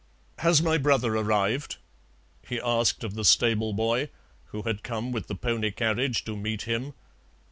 [0.39, 1.77] "Has my brother arrived?"
[2.47, 4.09] he asked of the stable boy,
[4.45, 6.95] who had come with the pony carriage to meet him.